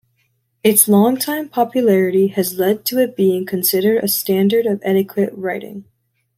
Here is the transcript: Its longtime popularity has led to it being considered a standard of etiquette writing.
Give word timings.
Its 0.63 0.87
longtime 0.87 1.47
popularity 1.47 2.29
has 2.29 2.55
led 2.57 2.85
to 2.85 2.97
it 2.97 3.15
being 3.15 3.45
considered 3.45 4.03
a 4.03 4.07
standard 4.07 4.65
of 4.65 4.81
etiquette 4.83 5.31
writing. 5.37 5.85